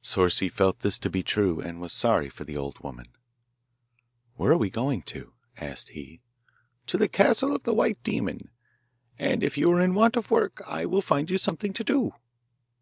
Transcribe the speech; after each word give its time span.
Souci 0.00 0.48
felt 0.48 0.80
this 0.80 0.96
to 0.96 1.10
be 1.10 1.22
true, 1.22 1.60
and 1.60 1.78
was 1.78 1.92
sorry 1.92 2.30
for 2.30 2.44
the 2.44 2.56
old 2.56 2.78
woman. 2.78 3.04
'Where 4.34 4.52
are 4.52 4.56
we 4.56 4.70
going 4.70 5.02
to?' 5.02 5.34
asked 5.58 5.90
he. 5.90 6.22
'To 6.86 6.96
the 6.96 7.06
castle 7.08 7.54
of 7.54 7.64
the 7.64 7.74
White 7.74 8.02
Demon; 8.02 8.48
and 9.18 9.42
if 9.42 9.58
you 9.58 9.70
are 9.72 9.82
in 9.82 9.92
want 9.92 10.16
of 10.16 10.30
work 10.30 10.62
I 10.66 10.86
will 10.86 11.02
find 11.02 11.28
you 11.28 11.36
something 11.36 11.74
to 11.74 11.84
do. 11.84 12.14